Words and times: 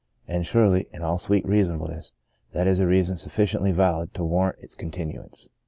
And, 0.27 0.47
surely, 0.47 0.87
in 0.91 1.03
all 1.03 1.19
sweet 1.19 1.45
reasonableness, 1.45 2.13
that 2.53 2.65
is 2.65 2.79
a 2.79 2.87
reason 2.87 3.17
suf 3.17 3.37
ficiently 3.37 3.71
valid 3.71 4.15
to 4.15 4.23
warrant 4.23 4.57
its 4.63 4.73
continuance. 4.73 5.49